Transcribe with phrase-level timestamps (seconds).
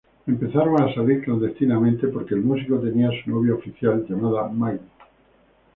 [0.25, 4.79] Empezaron a salir clandestinamente porque el músico tenía su novia oficial llamada Maggie.